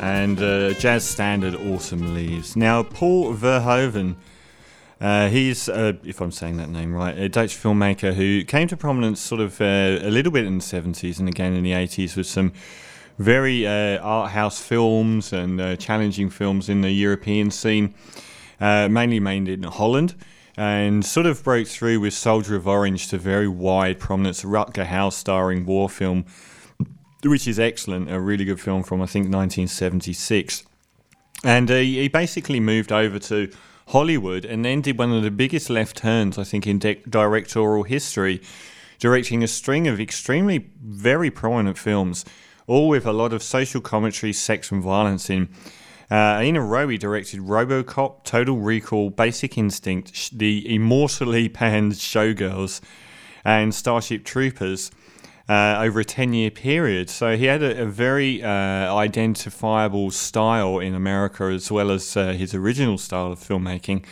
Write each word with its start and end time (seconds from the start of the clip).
and 0.00 0.40
uh, 0.40 0.72
jazz 0.74 1.04
standard 1.04 1.54
Autumn 1.54 2.14
Leaves. 2.14 2.56
Now, 2.56 2.82
Paul 2.82 3.34
Verhoeven, 3.34 4.16
uh, 5.00 5.28
he's, 5.28 5.68
uh, 5.68 5.94
if 6.04 6.20
I'm 6.20 6.30
saying 6.30 6.56
that 6.58 6.68
name 6.68 6.94
right, 6.94 7.16
a 7.16 7.28
Dutch 7.28 7.56
filmmaker 7.56 8.14
who 8.14 8.44
came 8.44 8.68
to 8.68 8.76
prominence 8.76 9.20
sort 9.20 9.40
of 9.40 9.60
uh, 9.60 9.64
a 9.64 10.10
little 10.10 10.32
bit 10.32 10.44
in 10.44 10.58
the 10.58 10.64
70s 10.64 11.18
and 11.18 11.28
again 11.28 11.54
in 11.54 11.64
the 11.64 11.72
80s 11.72 12.16
with 12.16 12.26
some 12.26 12.52
very 13.18 13.66
uh, 13.66 13.98
art 13.98 14.30
house 14.30 14.60
films 14.60 15.32
and 15.32 15.60
uh, 15.60 15.76
challenging 15.76 16.30
films 16.30 16.68
in 16.68 16.82
the 16.82 16.90
European 16.90 17.50
scene, 17.50 17.94
mainly 18.60 19.20
made 19.20 19.48
in 19.48 19.64
Holland. 19.64 20.14
And 20.56 21.04
sort 21.06 21.26
of 21.26 21.44
broke 21.44 21.68
through 21.68 22.00
with 22.00 22.14
Soldier 22.14 22.56
of 22.56 22.66
Orange 22.66 23.06
to 23.08 23.18
very 23.18 23.46
wide 23.46 24.00
prominence, 24.00 24.42
Rutger 24.42 24.86
Hauer 24.86 25.12
starring 25.12 25.64
war 25.64 25.88
film 25.88 26.24
which 27.24 27.48
is 27.48 27.58
excellent, 27.58 28.10
a 28.10 28.20
really 28.20 28.44
good 28.44 28.60
film 28.60 28.82
from 28.82 29.02
I 29.02 29.06
think 29.06 29.24
1976. 29.24 30.64
And 31.44 31.70
uh, 31.70 31.76
he 31.76 32.08
basically 32.08 32.60
moved 32.60 32.92
over 32.92 33.18
to 33.18 33.50
Hollywood 33.88 34.44
and 34.44 34.64
then 34.64 34.80
did 34.80 34.98
one 34.98 35.12
of 35.12 35.22
the 35.22 35.30
biggest 35.30 35.70
left 35.70 35.96
turns 35.96 36.36
I 36.38 36.44
think 36.44 36.66
in 36.66 36.78
de- 36.78 37.02
directorial 37.08 37.84
history, 37.84 38.42
directing 38.98 39.42
a 39.42 39.48
string 39.48 39.86
of 39.88 40.00
extremely 40.00 40.70
very 40.82 41.30
prominent 41.30 41.78
films, 41.78 42.24
all 42.66 42.88
with 42.88 43.06
a 43.06 43.12
lot 43.12 43.32
of 43.32 43.42
social 43.42 43.80
commentary, 43.80 44.32
sex 44.32 44.70
and 44.70 44.82
violence 44.82 45.30
in. 45.30 45.48
Uh, 46.10 46.40
in 46.42 46.56
a 46.56 46.62
row, 46.62 46.88
he 46.88 46.96
directed 46.96 47.40
RoboCop, 47.40 48.24
Total 48.24 48.56
Recall, 48.56 49.10
Basic 49.10 49.58
Instinct, 49.58 50.38
the 50.38 50.74
immortally 50.74 51.50
panned 51.50 51.92
Showgirls, 51.92 52.80
and 53.44 53.74
Starship 53.74 54.24
Troopers 54.24 54.90
uh, 55.48 55.78
over 55.80 56.00
a 56.00 56.04
10 56.04 56.32
year 56.32 56.50
period. 56.50 57.08
So 57.08 57.36
he 57.36 57.46
had 57.46 57.62
a, 57.62 57.82
a 57.82 57.86
very 57.86 58.42
uh, 58.42 58.94
identifiable 58.94 60.10
style 60.10 60.78
in 60.78 60.94
America 60.94 61.44
as 61.44 61.70
well 61.70 61.90
as 61.90 62.16
uh, 62.16 62.32
his 62.32 62.54
original 62.54 62.98
style 62.98 63.32
of 63.32 63.40
filmmaking. 63.40 64.04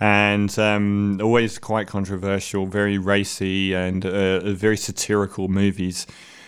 And 0.00 0.56
um, 0.58 1.20
always 1.20 1.58
quite 1.58 1.88
controversial, 1.88 2.66
very 2.66 2.98
racy, 2.98 3.74
and 3.74 4.06
uh, 4.06 4.52
very 4.52 4.76
satirical 4.76 5.48
movies. 5.48 6.06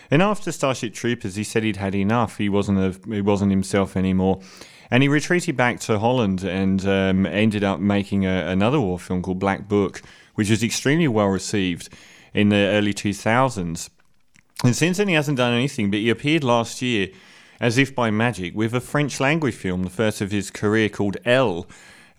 And 0.09 0.21
after 0.21 0.51
Starship 0.53 0.93
Troopers, 0.93 1.35
he 1.35 1.43
said 1.43 1.63
he'd 1.63 1.77
had 1.77 1.93
enough. 1.93 2.37
He 2.37 2.47
wasn't 2.47 2.79
a, 2.79 3.13
he 3.13 3.21
wasn't 3.21 3.51
himself 3.51 3.97
anymore, 3.97 4.39
and 4.89 5.03
he 5.03 5.09
retreated 5.09 5.57
back 5.57 5.81
to 5.81 5.99
Holland 5.99 6.45
and 6.45 6.85
um, 6.85 7.25
ended 7.25 7.63
up 7.63 7.81
making 7.81 8.25
a, 8.25 8.47
another 8.47 8.79
war 8.79 8.97
film 8.97 9.21
called 9.21 9.39
Black 9.39 9.67
Book, 9.67 10.01
which 10.35 10.49
was 10.49 10.63
extremely 10.63 11.09
well 11.09 11.27
received 11.27 11.89
in 12.33 12.49
the 12.49 12.55
early 12.55 12.93
2000s. 12.93 13.89
And 14.63 14.75
since 14.75 14.97
then, 14.97 15.07
he 15.07 15.15
hasn't 15.15 15.37
done 15.37 15.53
anything, 15.53 15.89
but 15.89 15.99
he 15.99 16.09
appeared 16.09 16.43
last 16.43 16.81
year, 16.81 17.09
as 17.59 17.77
if 17.77 17.95
by 17.95 18.11
magic, 18.11 18.55
with 18.55 18.73
a 18.73 18.81
French 18.81 19.19
language 19.19 19.55
film, 19.55 19.83
the 19.83 19.89
first 19.89 20.21
of 20.21 20.31
his 20.31 20.51
career 20.51 20.87
called 20.87 21.17
Elle, 21.25 21.67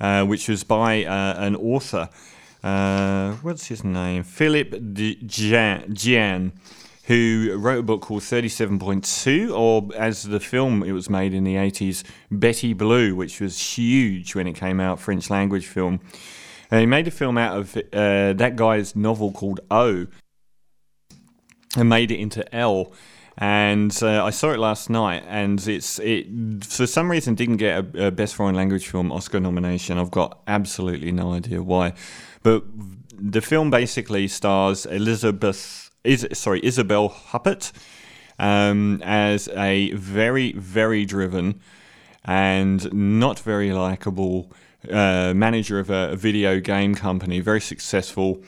uh, 0.01 0.25
which 0.25 0.49
was 0.49 0.65
by 0.65 1.05
uh, 1.05 1.35
an 1.39 1.55
author. 1.57 2.09
Uh, 2.63 3.33
what's 3.43 3.67
his 3.67 3.85
name? 3.85 4.25
Philippe 4.25 4.77
Djian, 4.79 6.53
who 7.05 7.57
wrote 7.59 7.81
a 7.81 7.83
book 7.83 8.03
called 8.03 8.23
37.2, 8.23 9.57
or 9.57 9.89
as 9.97 10.25
the 10.25 10.41
film 10.41 10.83
it 10.83 10.93
was 10.93 11.09
made 11.09 11.35
in 11.35 11.45
the 11.45 11.55
80s, 11.55 12.03
Betty 12.31 12.73
Blue, 12.73 13.15
which 13.15 13.41
was 13.41 13.77
huge 13.77 14.35
when 14.35 14.49
it 14.49 14.55
came 14.55 14.81
out, 14.81 14.99
French 15.01 15.31
language 15.31 15.67
film. 15.67 16.01
And 16.71 16.81
he 16.81 16.87
made 16.87 17.07
a 17.07 17.11
film 17.11 17.37
out 17.37 17.57
of 17.57 17.77
uh, 17.77 18.33
that 18.33 18.55
guy's 18.57 18.97
novel 18.97 19.31
called 19.31 19.61
O, 19.71 20.07
and 21.77 21.89
made 21.89 22.11
it 22.11 22.19
into 22.19 22.55
Elle. 22.55 22.93
And 23.39 23.97
uh, 24.03 24.25
I 24.25 24.31
saw 24.31 24.51
it 24.51 24.59
last 24.59 24.91
night, 24.91 25.25
and 25.27 25.67
it's 25.67 25.99
it 26.01 26.27
for 26.65 26.87
some 26.87 27.11
reason 27.11 27.35
didn't 27.35 27.57
get 27.57 27.83
a, 27.83 28.09
a, 28.09 28.11
best 28.11 28.35
foreign 28.35 28.55
language 28.55 28.87
film 28.87 29.11
Oscar 29.11 29.41
nomination. 29.41 29.97
I've 29.97 30.11
got 30.11 30.43
absolutely 30.47 31.13
no 31.13 31.33
idea 31.33 31.63
why, 31.63 31.95
but 32.43 32.63
the 33.19 33.41
film 33.41 33.71
basically 33.71 34.29
stars 34.29 34.85
Elizabeth 34.85 35.91
is 36.05 36.27
sorry 36.35 36.61
Isabelle 36.63 37.09
Huppert 37.09 37.73
um, 38.39 39.01
as 39.03 39.49
a 39.49 39.93
very 39.93 40.53
very 40.53 41.07
driven 41.07 41.59
and 42.27 42.93
not 42.93 43.39
very 43.39 43.73
likable 43.73 44.53
uh, 44.91 45.33
manager 45.35 45.79
of 45.79 45.89
a, 45.89 46.11
a 46.11 46.17
video 46.17 46.61
game 46.61 46.95
company, 46.95 47.41
very 47.41 47.61
successful 47.61 48.43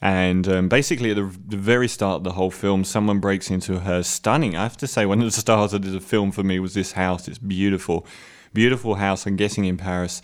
and 0.00 0.46
um, 0.48 0.68
basically, 0.68 1.10
at 1.10 1.16
the, 1.16 1.34
the, 1.46 1.56
very 1.56 1.88
start 1.88 2.18
of 2.18 2.24
the 2.24 2.32
whole 2.32 2.50
film, 2.50 2.84
someone 2.84 3.20
breaks 3.20 3.50
into 3.50 3.80
her 3.80 4.02
stunning. 4.02 4.54
I 4.54 4.62
have 4.62 4.76
to 4.78 4.86
say, 4.86 5.06
one 5.06 5.20
of 5.20 5.24
the 5.24 5.30
stars 5.40 5.72
of 5.72 5.82
the 5.82 6.00
film 6.00 6.30
for 6.30 6.42
me 6.42 6.58
was 6.58 6.74
this 6.74 6.92
house. 6.92 7.26
It's 7.28 7.38
beautiful, 7.38 8.06
beautiful 8.52 8.96
house. 8.96 9.26
I'm 9.26 9.36
guessing 9.36 9.64
in 9.64 9.76
Paris. 9.76 10.20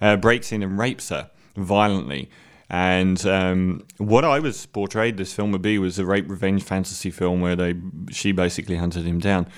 Uh, 0.00 0.16
breaks 0.16 0.50
in 0.50 0.62
and 0.62 0.78
rapes 0.78 1.10
her 1.10 1.30
violently. 1.56 2.30
And 2.70 3.24
um, 3.26 3.84
what 3.98 4.24
I 4.24 4.38
was 4.38 4.64
portrayed 4.66 5.16
this 5.16 5.32
film 5.32 5.50
would 5.52 5.62
be 5.62 5.78
was 5.78 5.98
a 5.98 6.06
rape 6.06 6.30
revenge 6.30 6.62
fantasy 6.62 7.10
film 7.10 7.40
where 7.40 7.56
they 7.56 7.74
she 8.10 8.30
basically 8.30 8.76
hunted 8.76 9.04
him 9.04 9.18
down. 9.18 9.48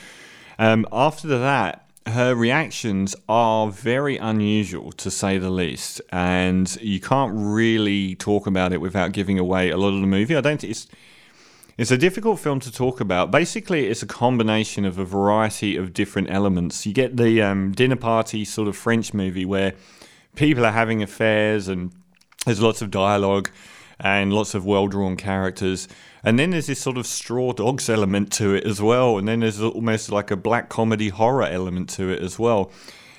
Um, 0.58 0.86
after 0.90 1.28
that, 1.28 1.86
her 2.06 2.34
reactions 2.34 3.14
are 3.28 3.70
very 3.70 4.16
unusual 4.16 4.92
to 4.92 5.10
say 5.10 5.38
the 5.38 5.50
least, 5.50 6.00
and 6.10 6.76
you 6.80 7.00
can't 7.00 7.32
really 7.34 8.14
talk 8.14 8.46
about 8.46 8.72
it 8.72 8.80
without 8.80 9.12
giving 9.12 9.38
away 9.38 9.70
a 9.70 9.76
lot 9.76 9.94
of 9.94 10.00
the 10.00 10.06
movie. 10.06 10.36
I 10.36 10.40
don't 10.40 10.64
it's 10.64 10.86
it's 11.78 11.90
a 11.90 11.98
difficult 11.98 12.38
film 12.38 12.60
to 12.60 12.72
talk 12.72 13.00
about. 13.00 13.30
Basically, 13.30 13.86
it's 13.86 14.02
a 14.02 14.06
combination 14.06 14.84
of 14.84 14.98
a 14.98 15.04
variety 15.04 15.76
of 15.76 15.94
different 15.94 16.30
elements. 16.30 16.84
You 16.86 16.92
get 16.92 17.16
the 17.16 17.40
um, 17.40 17.72
dinner 17.72 17.96
party 17.96 18.44
sort 18.44 18.68
of 18.68 18.76
French 18.76 19.14
movie 19.14 19.44
where 19.44 19.74
people 20.36 20.66
are 20.66 20.72
having 20.72 21.02
affairs 21.02 21.68
and 21.68 21.92
there's 22.44 22.60
lots 22.60 22.82
of 22.82 22.90
dialogue 22.90 23.50
and 24.02 24.32
lots 24.32 24.54
of 24.54 24.66
well 24.66 24.88
drawn 24.88 25.16
characters. 25.16 25.88
And 26.24 26.38
then 26.38 26.50
there's 26.50 26.66
this 26.66 26.80
sort 26.80 26.98
of 26.98 27.06
straw 27.06 27.52
dogs 27.52 27.88
element 27.88 28.32
to 28.34 28.54
it 28.54 28.64
as 28.64 28.80
well. 28.80 29.18
And 29.18 29.26
then 29.26 29.40
there's 29.40 29.60
almost 29.60 30.10
like 30.10 30.30
a 30.30 30.36
black 30.36 30.68
comedy 30.68 31.08
horror 31.08 31.44
element 31.44 31.88
to 31.90 32.10
it 32.10 32.20
as 32.20 32.38
well. 32.38 32.70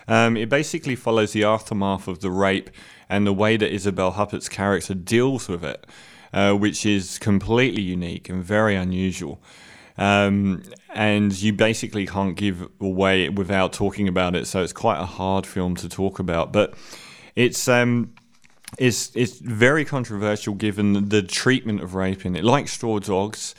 Um, 0.07 0.35
it 0.35 0.49
basically 0.49 0.95
follows 0.95 1.31
the 1.31 1.43
aftermath 1.45 2.07
of 2.07 2.19
the 2.19 2.29
rape 2.29 2.69
and 3.09 3.25
the 3.25 3.33
way 3.33 3.57
that 3.57 3.73
Isabelle 3.73 4.13
Huppert's 4.13 4.49
character 4.49 4.93
deals 4.93 5.47
with 5.47 5.63
it, 5.63 5.85
uh, 6.33 6.53
which 6.53 6.85
is 6.85 7.17
completely 7.19 7.81
unique 7.81 8.29
and 8.29 8.43
very 8.43 8.75
unusual. 8.75 9.41
Um, 9.97 10.63
and 10.89 11.31
you 11.39 11.53
basically 11.53 12.05
can't 12.07 12.35
give 12.35 12.67
away 12.81 13.29
without 13.29 13.73
talking 13.73 14.07
about 14.07 14.35
it, 14.35 14.47
so 14.47 14.63
it's 14.63 14.73
quite 14.73 14.99
a 14.99 15.05
hard 15.05 15.45
film 15.45 15.75
to 15.77 15.87
talk 15.87 16.19
about. 16.19 16.51
But 16.51 16.73
it's 17.35 17.67
um, 17.67 18.13
is 18.77 19.11
is 19.15 19.39
very 19.39 19.85
controversial 19.85 20.53
given 20.53 21.09
the 21.09 21.21
treatment 21.21 21.81
of 21.81 21.95
rape 21.95 22.25
in 22.25 22.35
it, 22.35 22.43
like 22.43 22.67
Straw 22.67 22.99
Dogs. 22.99 23.55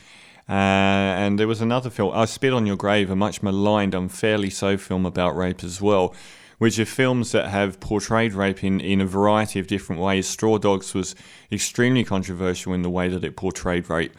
Uh, 0.46 0.52
and 0.52 1.38
there 1.38 1.48
was 1.48 1.62
another 1.62 1.88
film, 1.88 2.12
I 2.14 2.26
Spit 2.26 2.52
on 2.52 2.66
Your 2.66 2.76
Grave, 2.76 3.10
a 3.10 3.16
much 3.16 3.42
maligned, 3.42 3.94
unfairly 3.94 4.50
so 4.50 4.76
film 4.76 5.06
about 5.06 5.34
rape 5.34 5.64
as 5.64 5.80
well, 5.80 6.14
which 6.58 6.78
are 6.78 6.84
films 6.84 7.32
that 7.32 7.48
have 7.48 7.80
portrayed 7.80 8.34
rape 8.34 8.62
in, 8.62 8.78
in 8.78 9.00
a 9.00 9.06
variety 9.06 9.58
of 9.58 9.66
different 9.66 10.02
ways. 10.02 10.28
Straw 10.28 10.58
Dogs 10.58 10.92
was 10.92 11.14
extremely 11.50 12.04
controversial 12.04 12.74
in 12.74 12.82
the 12.82 12.90
way 12.90 13.08
that 13.08 13.24
it 13.24 13.36
portrayed 13.36 13.88
rape 13.88 14.14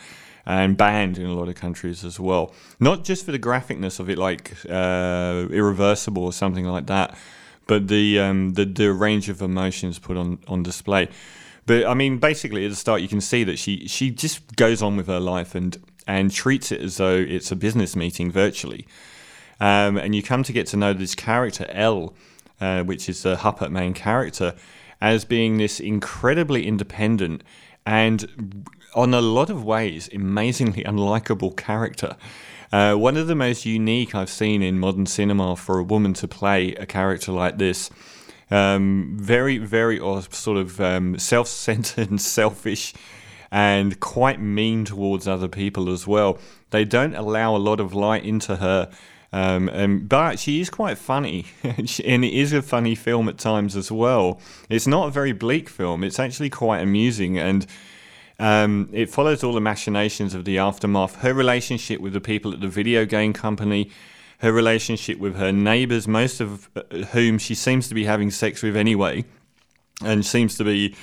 and 0.47 0.77
banned 0.77 1.17
in 1.17 1.27
a 1.27 1.33
lot 1.33 1.47
of 1.47 1.56
countries 1.56 2.03
as 2.03 2.19
well. 2.19 2.53
Not 2.79 3.03
just 3.03 3.25
for 3.25 3.31
the 3.31 3.39
graphicness 3.39 4.00
of 4.00 4.09
it, 4.09 4.17
like 4.17 4.51
uh, 4.67 5.47
Irreversible 5.51 6.23
or 6.23 6.33
something 6.33 6.66
like 6.66 6.88
that, 6.88 7.16
but 7.68 7.88
the 7.88 8.20
um, 8.20 8.53
the 8.53 8.66
the 8.66 8.94
range 8.94 9.30
of 9.30 9.42
emotions 9.42 10.00
put 10.00 10.18
on 10.18 10.40
on 10.48 10.64
display. 10.64 11.09
But 11.66 11.86
I 11.86 11.94
mean, 11.94 12.20
basically 12.20 12.66
at 12.66 12.70
the 12.70 12.76
start, 12.76 13.02
you 13.02 13.08
can 13.08 13.22
see 13.22 13.44
that 13.44 13.58
she 13.58 13.88
she 13.88 14.12
just 14.12 14.56
goes 14.56 14.81
on 14.81 14.98
with 14.98 15.08
her 15.08 15.20
life 15.20 15.56
and 15.56 15.78
and 16.08 16.31
treats 16.31 16.72
it 16.72 16.81
as 16.81 16.98
though 16.98 17.16
it's 17.16 17.52
a 17.52 17.56
business 17.56 17.96
meeting 17.96 18.31
virtually. 18.31 18.86
Um, 19.59 19.98
and 19.98 20.14
you 20.14 20.22
come 20.22 20.44
to 20.44 20.54
get 20.54 20.68
to 20.68 20.78
know 20.78 20.94
this 20.94 21.16
character 21.16 21.66
Elle, 21.70 22.13
uh, 22.60 22.84
which 22.84 23.10
is 23.10 23.24
the 23.24 23.38
Huppert 23.38 23.72
main 23.72 23.94
character, 23.94 24.54
as 25.01 25.25
being 25.25 25.57
this 25.57 25.80
incredibly 25.80 26.68
independent 26.68 27.44
and, 27.86 28.66
on 28.95 29.13
a 29.13 29.22
lot 29.22 29.50
of 29.50 29.63
ways, 29.63 30.10
amazingly 30.13 30.84
unlikable 30.84 31.56
character. 31.56 32.16
Uh, 32.71 32.95
one 32.95 33.17
of 33.17 33.27
the 33.27 33.35
most 33.35 33.65
unique 33.65 34.15
I've 34.15 34.29
seen 34.29 34.62
in 34.62 34.79
modern 34.79 35.06
cinema 35.06 35.56
for 35.56 35.79
a 35.79 35.83
woman 35.83 36.13
to 36.15 36.27
play 36.27 36.73
a 36.75 36.85
character 36.85 37.31
like 37.31 37.57
this. 37.57 37.89
Um, 38.51 39.17
very, 39.19 39.57
very 39.57 40.00
sort 40.31 40.57
of 40.57 40.79
um, 40.79 41.17
self 41.19 41.47
centered 41.47 42.09
and 42.09 42.21
selfish 42.21 42.94
and 43.51 44.00
quite 44.00 44.41
mean 44.41 44.85
towards 44.85 45.27
other 45.27 45.47
people 45.47 45.89
as 45.89 46.06
well. 46.06 46.38
They 46.71 46.85
don't 46.85 47.15
allow 47.15 47.56
a 47.56 47.57
lot 47.57 47.79
of 47.79 47.94
light 47.94 48.25
into 48.25 48.57
her. 48.57 48.91
Um, 49.31 49.69
and, 49.69 50.07
but 50.07 50.39
she 50.39 50.62
is 50.62 50.69
quite 50.69 50.97
funny, 50.97 51.45
and 51.63 52.25
it 52.25 52.33
is 52.33 52.53
a 52.53 52.62
funny 52.62 52.95
film 52.95 53.27
at 53.27 53.38
times 53.38 53.75
as 53.75 53.91
well. 53.91 54.39
It's 54.69 54.88
not 54.88 55.07
a 55.07 55.12
very 55.12 55.33
bleak 55.33 55.67
film; 55.67 56.06
it's 56.06 56.19
actually 56.19 56.50
quite 56.50 56.79
amusing, 56.79 57.38
and 57.38 57.65
um, 58.40 58.90
it 58.92 59.10
follows 59.10 59.44
all 59.44 59.54
the 59.54 59.62
machinations 59.62 60.34
of 60.34 60.46
the 60.46 60.58
aftermath, 60.58 61.18
her 61.18 61.34
relationship 61.34 62.02
with 62.02 62.14
the 62.14 62.22
people 62.22 62.54
at 62.54 62.62
the 62.62 62.68
video 62.68 63.06
game 63.06 63.34
company, 63.34 63.90
her 64.40 64.52
relationship 64.52 65.18
with 65.18 65.36
her 65.36 65.52
neighbours, 65.52 66.08
most 66.08 66.42
of 66.42 66.70
uh, 66.76 66.82
whom 67.14 67.38
she 67.38 67.56
seems 67.56 67.88
to 67.88 67.96
be 67.96 68.04
having 68.04 68.32
sex 68.32 68.62
with 68.62 68.76
anyway, 68.76 69.24
and 70.04 70.26
seems 70.26 70.58
to 70.58 70.64
be 70.64 70.96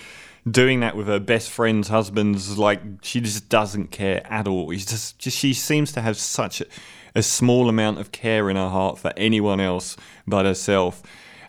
doing 0.50 0.80
that 0.80 0.96
with 0.96 1.06
her 1.06 1.20
best 1.20 1.50
friend's 1.50 1.88
husband's 1.88 2.58
like 2.58 2.80
she 3.02 3.20
just 3.20 3.48
doesn't 3.48 3.90
care 3.90 4.26
at 4.30 4.46
all. 4.46 4.70
He's 4.70 4.84
just, 4.84 5.18
just 5.18 5.38
she 5.38 5.54
seems 5.54 5.92
to 5.92 6.00
have 6.00 6.16
such 6.16 6.60
a, 6.60 6.66
a 7.14 7.22
small 7.22 7.68
amount 7.68 7.98
of 7.98 8.12
care 8.12 8.50
in 8.50 8.56
her 8.56 8.68
heart 8.68 8.98
for 8.98 9.12
anyone 9.16 9.60
else 9.60 9.96
but 10.26 10.44
herself. 10.44 11.02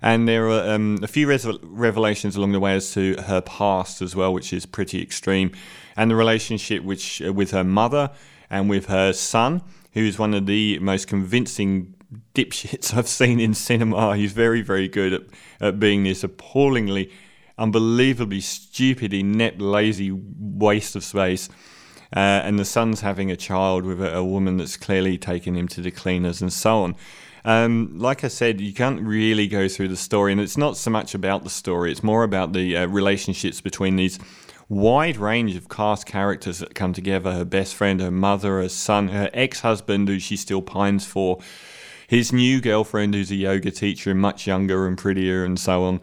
And 0.03 0.27
there 0.27 0.49
are 0.49 0.69
um, 0.69 0.99
a 1.01 1.07
few 1.07 1.27
res- 1.27 1.47
revelations 1.61 2.35
along 2.35 2.51
the 2.51 2.59
way 2.59 2.75
as 2.75 2.93
to 2.93 3.15
her 3.21 3.39
past 3.39 4.01
as 4.01 4.17
well, 4.17 4.33
which 4.33 4.51
is 4.51 4.65
pretty 4.65 5.01
extreme, 5.01 5.53
and 5.95 6.11
the 6.11 6.15
relationship 6.15 6.83
which 6.83 7.21
uh, 7.21 7.31
with 7.31 7.51
her 7.51 7.63
mother 7.63 8.11
and 8.49 8.69
with 8.69 8.87
her 8.87 9.13
son, 9.13 9.61
who's 9.93 10.19
one 10.19 10.33
of 10.33 10.45
the 10.45 10.77
most 10.79 11.07
convincing 11.07 11.93
dipshits 12.35 12.93
I've 12.93 13.07
seen 13.07 13.39
in 13.39 13.53
cinema. 13.53 14.17
He's 14.17 14.33
very, 14.33 14.61
very 14.61 14.89
good 14.89 15.13
at, 15.13 15.21
at 15.61 15.79
being 15.79 16.03
this 16.03 16.21
appallingly, 16.21 17.09
unbelievably 17.57 18.41
stupid, 18.41 19.13
inept, 19.13 19.61
lazy 19.61 20.11
waste 20.11 20.97
of 20.97 21.05
space. 21.05 21.47
Uh, 22.13 22.43
and 22.43 22.59
the 22.59 22.65
son's 22.65 23.01
having 23.01 23.31
a 23.31 23.37
child 23.37 23.85
with 23.85 24.01
a, 24.01 24.17
a, 24.17 24.23
woman 24.23 24.57
that's 24.57 24.77
clearly 24.77 25.17
taken 25.17 25.55
him 25.55 25.67
to 25.67 25.81
the 25.81 25.89
cleaners 25.89 26.41
and 26.41 26.53
so 26.53 26.83
on. 26.83 26.95
Um, 27.45 27.97
like 27.97 28.23
I 28.23 28.29
said, 28.29 28.61
you 28.61 28.73
can't 28.73 29.01
really 29.01 29.47
go 29.47 29.67
through 29.67 29.89
the 29.89 29.97
story, 29.97 30.31
and 30.31 30.39
it's 30.39 30.57
not 30.57 30.77
so 30.77 30.89
much 30.89 31.13
about 31.13 31.43
the 31.43 31.49
story, 31.49 31.91
it's 31.91 32.03
more 32.03 32.23
about 32.23 32.53
the 32.53 32.77
uh, 32.77 32.87
relationships 32.87 33.59
between 33.59 33.97
these 33.97 34.17
wide 34.69 35.17
range 35.17 35.55
of 35.55 35.67
cast 35.67 36.05
characters 36.05 36.59
that 36.59 36.73
come 36.73 36.93
together 36.93 37.33
her 37.33 37.45
best 37.45 37.75
friend, 37.75 37.99
her 37.99 38.11
mother, 38.11 38.61
her 38.61 38.69
son, 38.69 39.09
her 39.09 39.29
ex 39.33 39.59
husband, 39.59 40.07
who 40.07 40.19
she 40.19 40.37
still 40.37 40.61
pines 40.61 41.05
for, 41.05 41.39
his 42.07 42.31
new 42.31 42.61
girlfriend, 42.61 43.13
who's 43.13 43.31
a 43.31 43.35
yoga 43.35 43.71
teacher 43.71 44.11
and 44.11 44.21
much 44.21 44.47
younger 44.47 44.87
and 44.87 44.97
prettier, 44.97 45.43
and 45.43 45.59
so 45.59 45.83
on. 45.83 45.99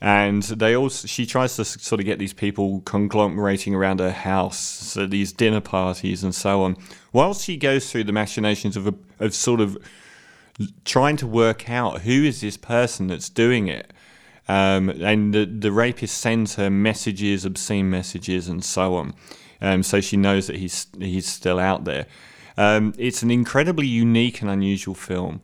And 0.00 0.42
they 0.42 0.74
also, 0.74 1.06
she 1.06 1.26
tries 1.26 1.54
to 1.56 1.64
sort 1.64 2.00
of 2.00 2.06
get 2.06 2.18
these 2.18 2.32
people 2.32 2.80
conglomerating 2.80 3.74
around 3.74 4.00
her 4.00 4.10
house, 4.10 4.58
so 4.58 5.06
these 5.06 5.32
dinner 5.32 5.60
parties 5.60 6.24
and 6.24 6.34
so 6.34 6.62
on. 6.62 6.76
Whilst 7.12 7.44
she 7.44 7.56
goes 7.56 7.90
through 7.90 8.04
the 8.04 8.12
machinations 8.12 8.76
of, 8.76 8.88
a, 8.88 8.94
of 9.20 9.34
sort 9.34 9.60
of 9.60 9.78
trying 10.84 11.16
to 11.18 11.26
work 11.26 11.68
out 11.70 12.02
who 12.02 12.24
is 12.24 12.40
this 12.40 12.56
person 12.56 13.06
that's 13.06 13.28
doing 13.28 13.68
it. 13.68 13.92
Um, 14.48 14.88
and 14.88 15.32
the, 15.32 15.44
the 15.46 15.72
rapist 15.72 16.18
sends 16.18 16.56
her 16.56 16.68
messages, 16.68 17.44
obscene 17.44 17.88
messages, 17.88 18.48
and 18.48 18.64
so 18.64 18.96
on. 18.96 19.14
Um, 19.60 19.82
so 19.82 20.00
she 20.00 20.16
knows 20.16 20.48
that 20.48 20.56
he's 20.56 20.88
he's 20.98 21.26
still 21.26 21.58
out 21.58 21.84
there. 21.84 22.06
Um, 22.56 22.92
it's 22.98 23.22
an 23.22 23.30
incredibly 23.30 23.86
unique 23.86 24.42
and 24.42 24.50
unusual 24.50 24.94
film. 24.94 25.40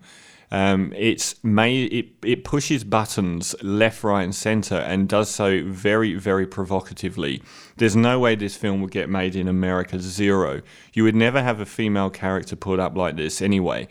Um, 0.51 0.93
it's 0.97 1.43
made 1.45 1.93
it, 1.93 2.07
it 2.23 2.43
pushes 2.43 2.83
buttons 2.83 3.55
left, 3.63 4.03
right, 4.03 4.25
and 4.25 4.35
center, 4.35 4.77
and 4.77 5.09
does 5.09 5.31
so 5.31 5.63
very, 5.65 6.15
very 6.15 6.47
provocatively. 6.47 7.43
There's 7.77 7.95
no 7.95 8.19
way 8.19 8.35
this 8.35 8.57
film 8.57 8.81
would 8.81 8.91
get 8.91 9.09
made 9.09 9.37
in 9.37 9.47
America. 9.47 10.01
Zero. 10.01 10.63
You 10.93 11.05
would 11.05 11.15
never 11.15 11.43
have 11.43 11.61
a 11.61 11.67
female 11.67 12.11
character 12.11 12.57
put 12.57 12.81
up 12.81 12.97
like 12.97 13.17
this 13.17 13.41
anyway 13.41 13.89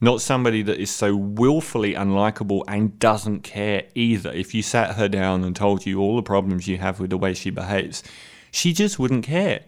not 0.00 0.20
somebody 0.20 0.62
that 0.62 0.78
is 0.78 0.90
so 0.90 1.16
willfully 1.16 1.94
unlikable 1.94 2.62
and 2.68 2.98
doesn't 2.98 3.42
care 3.42 3.84
either. 3.94 4.32
If 4.32 4.54
you 4.54 4.62
sat 4.62 4.96
her 4.96 5.08
down 5.08 5.42
and 5.42 5.56
told 5.56 5.86
you 5.86 6.00
all 6.00 6.16
the 6.16 6.22
problems 6.22 6.68
you 6.68 6.78
have 6.78 7.00
with 7.00 7.10
the 7.10 7.18
way 7.18 7.34
she 7.34 7.50
behaves, 7.50 8.02
she 8.50 8.72
just 8.72 8.98
wouldn't 8.98 9.24
care. 9.24 9.62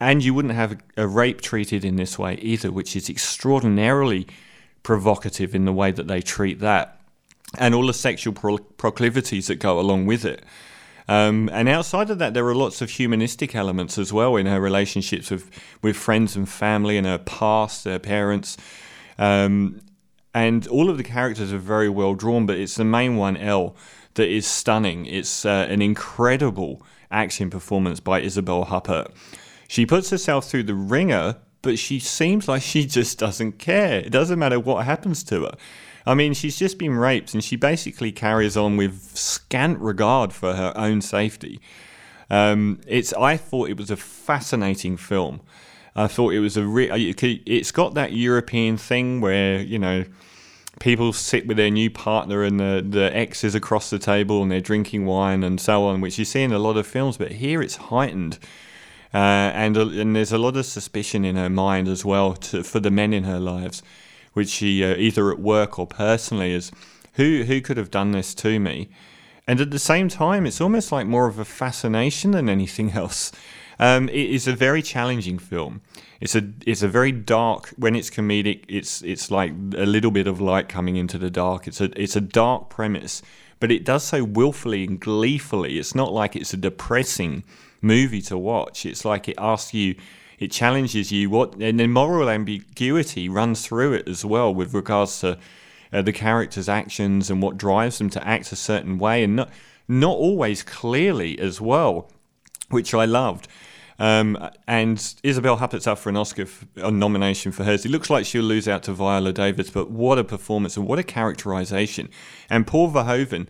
And 0.00 0.24
you 0.24 0.34
wouldn't 0.34 0.54
have 0.54 0.80
a 0.96 1.06
rape 1.06 1.40
treated 1.40 1.84
in 1.84 1.96
this 1.96 2.18
way 2.18 2.34
either, 2.36 2.72
which 2.72 2.96
is 2.96 3.08
extraordinarily 3.08 4.26
provocative 4.82 5.54
in 5.54 5.66
the 5.66 5.72
way 5.72 5.92
that 5.92 6.08
they 6.08 6.22
treat 6.22 6.58
that, 6.60 7.00
and 7.58 7.74
all 7.74 7.86
the 7.86 7.94
sexual 7.94 8.32
pro- 8.32 8.58
proclivities 8.58 9.48
that 9.48 9.56
go 9.56 9.78
along 9.78 10.06
with 10.06 10.24
it. 10.24 10.42
Um, 11.06 11.50
and 11.52 11.68
outside 11.68 12.08
of 12.08 12.18
that, 12.18 12.34
there 12.34 12.46
are 12.46 12.54
lots 12.54 12.80
of 12.80 12.90
humanistic 12.90 13.54
elements 13.54 13.98
as 13.98 14.12
well 14.12 14.36
in 14.36 14.46
her 14.46 14.60
relationships 14.60 15.30
with, 15.30 15.50
with 15.82 15.96
friends 15.96 16.34
and 16.34 16.48
family 16.48 16.96
and 16.96 17.06
her 17.06 17.18
past, 17.18 17.84
her 17.84 17.98
parents, 17.98 18.56
um, 19.20 19.80
and 20.34 20.66
all 20.68 20.90
of 20.90 20.96
the 20.96 21.04
characters 21.04 21.52
are 21.52 21.58
very 21.58 21.88
well 21.88 22.14
drawn, 22.14 22.46
but 22.46 22.58
it's 22.58 22.74
the 22.74 22.84
main 22.84 23.16
one, 23.16 23.36
Elle, 23.36 23.76
that 24.14 24.28
is 24.28 24.46
stunning. 24.46 25.06
It's 25.06 25.44
uh, 25.44 25.66
an 25.68 25.82
incredible 25.82 26.82
action 27.10 27.50
performance 27.50 28.00
by 28.00 28.20
Isabelle 28.20 28.64
Huppert. 28.64 29.12
She 29.68 29.86
puts 29.86 30.10
herself 30.10 30.48
through 30.48 30.64
the 30.64 30.74
ringer, 30.74 31.36
but 31.62 31.78
she 31.78 32.00
seems 32.00 32.48
like 32.48 32.62
she 32.62 32.86
just 32.86 33.18
doesn't 33.18 33.58
care. 33.58 34.00
It 34.00 34.10
doesn't 34.10 34.38
matter 34.38 34.58
what 34.58 34.86
happens 34.86 35.22
to 35.24 35.42
her. 35.44 35.54
I 36.06 36.14
mean, 36.14 36.32
she's 36.32 36.58
just 36.58 36.78
been 36.78 36.94
raped, 36.94 37.34
and 37.34 37.44
she 37.44 37.56
basically 37.56 38.10
carries 38.10 38.56
on 38.56 38.78
with 38.78 39.16
scant 39.16 39.78
regard 39.80 40.32
for 40.32 40.54
her 40.54 40.72
own 40.76 41.02
safety. 41.02 41.60
Um, 42.30 42.80
it's. 42.86 43.12
I 43.12 43.36
thought 43.36 43.68
it 43.68 43.76
was 43.76 43.90
a 43.90 43.96
fascinating 43.96 44.96
film. 44.96 45.42
I 45.96 46.06
thought 46.06 46.32
it 46.32 46.40
was 46.40 46.56
a 46.56 46.66
re- 46.66 46.90
it's 47.46 47.72
got 47.72 47.94
that 47.94 48.12
European 48.12 48.76
thing 48.76 49.20
where 49.20 49.60
you 49.60 49.78
know 49.78 50.04
people 50.78 51.12
sit 51.12 51.46
with 51.46 51.56
their 51.56 51.70
new 51.70 51.90
partner 51.90 52.42
and 52.42 52.58
the 52.58 52.84
the 52.86 53.14
ex 53.16 53.44
is 53.44 53.54
across 53.54 53.90
the 53.90 53.98
table 53.98 54.42
and 54.42 54.50
they're 54.50 54.60
drinking 54.60 55.06
wine 55.06 55.42
and 55.42 55.60
so 55.60 55.84
on, 55.84 56.00
which 56.00 56.18
you 56.18 56.24
see 56.24 56.42
in 56.42 56.52
a 56.52 56.58
lot 56.58 56.76
of 56.76 56.86
films, 56.86 57.16
but 57.16 57.32
here 57.32 57.62
it's 57.62 57.76
heightened. 57.76 58.38
Uh, 59.12 59.50
and 59.54 59.76
uh, 59.76 59.88
and 59.88 60.14
there's 60.14 60.32
a 60.32 60.38
lot 60.38 60.56
of 60.56 60.64
suspicion 60.64 61.24
in 61.24 61.34
her 61.34 61.50
mind 61.50 61.88
as 61.88 62.04
well 62.04 62.34
to, 62.34 62.62
for 62.62 62.78
the 62.78 62.90
men 62.90 63.12
in 63.12 63.24
her 63.24 63.40
lives, 63.40 63.82
which 64.34 64.48
she 64.48 64.84
uh, 64.84 64.94
either 64.96 65.32
at 65.32 65.40
work 65.40 65.78
or 65.78 65.86
personally 65.86 66.52
is 66.52 66.70
who 67.14 67.42
who 67.42 67.60
could 67.60 67.76
have 67.76 67.90
done 67.90 68.12
this 68.12 68.34
to 68.34 68.60
me, 68.60 68.88
and 69.48 69.60
at 69.60 69.72
the 69.72 69.80
same 69.80 70.08
time 70.08 70.46
it's 70.46 70.60
almost 70.60 70.92
like 70.92 71.08
more 71.08 71.26
of 71.26 71.40
a 71.40 71.44
fascination 71.44 72.30
than 72.30 72.48
anything 72.48 72.92
else. 72.94 73.32
Um, 73.80 74.10
it 74.10 74.30
is 74.30 74.46
a 74.46 74.52
very 74.52 74.82
challenging 74.82 75.38
film. 75.38 75.80
It's 76.20 76.34
a 76.34 76.52
it's 76.66 76.82
a 76.82 76.88
very 76.88 77.12
dark. 77.12 77.70
When 77.78 77.96
it's 77.96 78.10
comedic, 78.10 78.64
it's 78.68 79.00
it's 79.00 79.30
like 79.30 79.52
a 79.74 79.86
little 79.86 80.10
bit 80.10 80.26
of 80.26 80.38
light 80.38 80.68
coming 80.68 80.96
into 80.96 81.16
the 81.16 81.30
dark. 81.30 81.66
It's 81.66 81.80
a 81.80 81.90
it's 82.00 82.14
a 82.14 82.20
dark 82.20 82.68
premise, 82.68 83.22
but 83.58 83.72
it 83.72 83.86
does 83.86 84.04
so 84.04 84.22
willfully 84.22 84.84
and 84.84 85.00
gleefully. 85.00 85.78
It's 85.78 85.94
not 85.94 86.12
like 86.12 86.36
it's 86.36 86.52
a 86.52 86.58
depressing 86.58 87.42
movie 87.80 88.20
to 88.22 88.36
watch. 88.36 88.84
It's 88.84 89.06
like 89.06 89.30
it 89.30 89.36
asks 89.38 89.72
you, 89.72 89.94
it 90.38 90.52
challenges 90.52 91.10
you. 91.10 91.30
What 91.30 91.54
and 91.54 91.80
the 91.80 91.86
moral 91.86 92.28
ambiguity 92.28 93.30
runs 93.30 93.66
through 93.66 93.94
it 93.94 94.06
as 94.06 94.26
well 94.26 94.54
with 94.54 94.74
regards 94.74 95.20
to 95.20 95.38
uh, 95.90 96.02
the 96.02 96.12
characters' 96.12 96.68
actions 96.68 97.30
and 97.30 97.40
what 97.40 97.56
drives 97.56 97.96
them 97.96 98.10
to 98.10 98.28
act 98.28 98.52
a 98.52 98.56
certain 98.56 98.98
way, 98.98 99.24
and 99.24 99.36
not 99.36 99.50
not 99.88 100.18
always 100.18 100.62
clearly 100.62 101.38
as 101.38 101.62
well, 101.62 102.10
which 102.68 102.92
I 102.92 103.06
loved. 103.06 103.48
Um, 104.00 104.38
and 104.66 105.14
Isabelle 105.22 105.58
Huppert's 105.58 105.86
up 105.86 105.98
for 105.98 106.08
an 106.08 106.16
Oscar 106.16 106.46
nomination 106.76 107.52
for 107.52 107.64
hers. 107.64 107.84
It 107.84 107.90
looks 107.90 108.08
like 108.08 108.24
she'll 108.24 108.42
lose 108.42 108.66
out 108.66 108.82
to 108.84 108.94
Viola 108.94 109.30
Davis, 109.30 109.68
but 109.68 109.90
what 109.90 110.18
a 110.18 110.24
performance 110.24 110.78
and 110.78 110.86
what 110.86 110.98
a 110.98 111.02
characterization. 111.02 112.08
And 112.48 112.66
Paul 112.66 112.90
Verhoeven, 112.90 113.46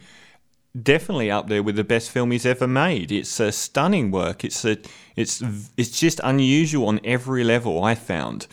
definitely 0.81 1.31
up 1.31 1.49
there 1.49 1.63
with 1.63 1.77
the 1.77 1.85
best 1.85 2.11
film 2.11 2.33
he's 2.33 2.45
ever 2.45 2.67
made. 2.67 3.13
It's 3.13 3.39
a 3.39 3.53
stunning 3.53 4.11
work. 4.11 4.45
It's 4.45 4.65
a, 4.65 4.77
it's 5.15 5.41
it's 5.77 5.99
just 5.99 6.21
unusual 6.25 6.89
on 6.89 7.01
every 7.05 7.45
level. 7.45 7.85
I 7.85 7.95
found 7.95 8.49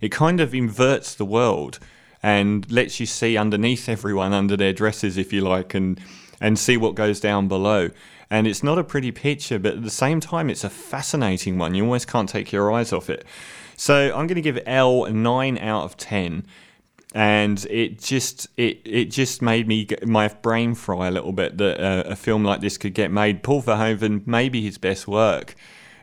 it 0.00 0.12
kind 0.12 0.40
of 0.40 0.54
inverts 0.54 1.16
the 1.16 1.24
world 1.24 1.80
and 2.22 2.70
lets 2.70 3.00
you 3.00 3.06
see 3.06 3.36
underneath 3.36 3.88
everyone 3.88 4.32
under 4.32 4.56
their 4.56 4.72
dresses, 4.72 5.16
if 5.16 5.32
you 5.32 5.40
like, 5.40 5.74
and 5.74 6.00
and 6.40 6.56
see 6.56 6.76
what 6.76 6.94
goes 6.94 7.18
down 7.18 7.48
below. 7.48 7.90
And 8.32 8.46
it's 8.46 8.62
not 8.62 8.78
a 8.78 8.82
pretty 8.82 9.12
picture, 9.12 9.58
but 9.58 9.74
at 9.74 9.82
the 9.82 9.90
same 9.90 10.18
time, 10.18 10.48
it's 10.48 10.64
a 10.64 10.70
fascinating 10.70 11.58
one. 11.58 11.74
You 11.74 11.84
almost 11.84 12.08
can't 12.08 12.26
take 12.26 12.50
your 12.50 12.72
eyes 12.72 12.90
off 12.90 13.10
it. 13.10 13.26
So 13.76 14.06
I'm 14.06 14.26
going 14.26 14.36
to 14.36 14.40
give 14.40 14.58
Elle 14.64 15.12
nine 15.12 15.58
out 15.58 15.84
of 15.84 15.98
ten, 15.98 16.46
and 17.14 17.62
it 17.68 18.00
just 18.00 18.48
it 18.56 18.80
it 18.86 19.10
just 19.10 19.42
made 19.42 19.68
me 19.68 19.84
get 19.84 20.08
my 20.08 20.28
brain 20.28 20.74
fry 20.74 21.08
a 21.08 21.10
little 21.10 21.32
bit 21.32 21.58
that 21.58 21.78
uh, 21.78 22.04
a 22.06 22.16
film 22.16 22.42
like 22.42 22.62
this 22.62 22.78
could 22.78 22.94
get 22.94 23.10
made. 23.10 23.42
Paul 23.42 23.62
Verhoeven, 23.62 24.26
maybe 24.26 24.62
his 24.62 24.78
best 24.78 25.06
work. 25.06 25.54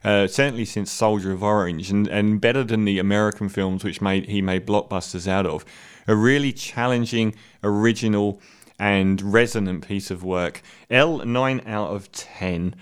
Uh, 0.03 0.27
certainly 0.27 0.65
since 0.65 0.91
Soldier 0.91 1.31
of 1.31 1.43
Orange, 1.43 1.89
and, 1.89 2.07
and 2.07 2.39
better 2.39 2.63
than 2.63 2.85
the 2.85 2.99
American 2.99 3.49
films 3.49 3.83
which 3.83 4.01
made 4.01 4.29
he 4.29 4.39
made 4.39 4.67
blockbusters 4.67 5.27
out 5.27 5.47
of. 5.47 5.65
A 6.07 6.15
really 6.15 6.53
challenging, 6.53 7.33
original, 7.63 8.39
and 8.79 9.21
resonant 9.21 9.85
piece 9.85 10.09
of 10.09 10.23
work. 10.23 10.61
Elle, 10.89 11.25
9 11.25 11.61
out 11.65 11.89
of 11.89 12.11
10. 12.11 12.75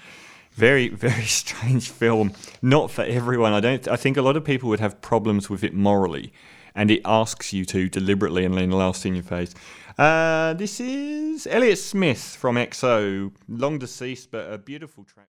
Very, 0.52 0.88
very 1.08 1.26
strange 1.26 1.90
film. 1.90 2.34
Not 2.62 2.92
for 2.92 3.04
everyone. 3.04 3.54
I 3.54 3.60
don't. 3.60 3.88
I 3.88 3.96
think 3.96 4.16
a 4.16 4.22
lot 4.22 4.38
of 4.38 4.46
people 4.46 4.70
would 4.70 4.80
have 4.80 5.02
problems 5.02 5.50
with 5.50 5.64
it 5.64 5.74
morally, 5.74 6.32
and 6.76 6.92
it 6.92 7.02
asks 7.04 7.52
you 7.52 7.66
to 7.66 7.90
deliberately 7.90 8.46
and 8.46 8.56
then 8.56 8.72
last 8.72 9.06
in 9.06 9.16
your 9.16 9.24
face. 9.24 9.54
Uh, 9.98 10.54
this 10.54 10.80
is 10.80 11.48
Elliott 11.48 11.80
Smith 11.80 12.38
from 12.40 12.56
XO, 12.56 13.32
long 13.50 13.80
deceased, 13.80 14.30
but 14.30 14.52
a 14.54 14.60
beautiful 14.60 15.04
track. 15.04 15.26